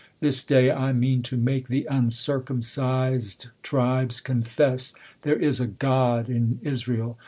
This 0.19 0.43
day 0.43 0.71
I 0.71 0.93
mean 0.93 1.21
To 1.21 1.37
make 1.37 1.67
th' 1.67 1.85
un 1.87 2.09
circumcised 2.09 3.49
tribes 3.61 4.19
confess 4.19 4.95
There 5.21 5.37
is 5.37 5.59
a 5.59 5.67
God 5.67 6.27
in 6.27 6.57
Israel. 6.63 7.19